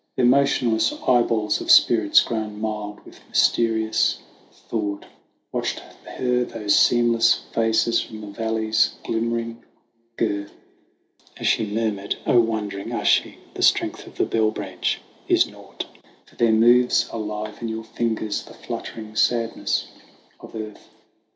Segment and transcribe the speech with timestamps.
[0.15, 4.17] Their motionless eyeballs of spirits grown mild with mysterious
[4.51, 5.05] thought,
[5.51, 5.77] Watched
[6.17, 9.63] her those seamless faces from the valley's glimmering
[10.17, 10.53] girth;
[11.37, 15.85] As she murmured, "0 wandering Oisin, the strength of the bell branch is naught,
[16.25, 19.87] For there moves alive in your fingers the fluttering sadness
[20.39, 20.89] of earth.